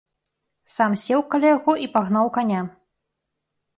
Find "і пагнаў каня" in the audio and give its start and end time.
1.85-2.61